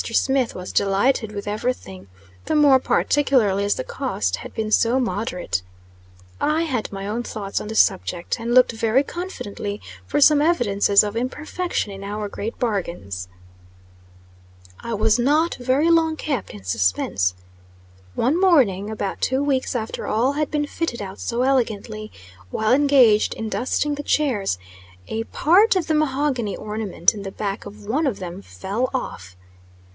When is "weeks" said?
19.43-19.75